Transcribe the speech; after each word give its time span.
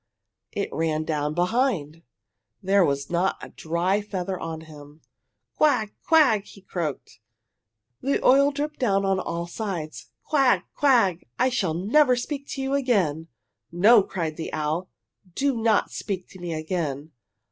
It 0.51 0.73
ran 0.73 1.03
down 1.03 1.35
behind! 1.35 2.01
There 2.63 2.83
was 2.83 3.11
not 3.11 3.37
a 3.39 3.49
dry 3.49 4.01
feather 4.01 4.39
on 4.39 4.61
him! 4.61 5.01
"Quag! 5.55 5.93
Quag!" 6.07 6.43
croaked 6.67 7.19
he, 8.01 8.13
the 8.13 8.25
oil 8.25 8.49
dripping 8.49 8.79
down 8.79 9.05
on 9.05 9.19
all 9.19 9.45
sides. 9.45 10.09
"Quag! 10.23 10.61
Quag! 10.73 11.27
I 11.37 11.49
shall 11.49 11.75
never 11.75 12.15
speak 12.15 12.47
to 12.47 12.63
you 12.63 12.73
again!" 12.73 13.27
"No," 13.71 14.01
cried 14.01 14.37
the 14.37 14.51
owl. 14.53 14.89
"Do 15.35 15.55
not 15.55 15.91
speak 15.91 16.27
to 16.29 16.39
me 16.39 16.51
again. 16.51 17.11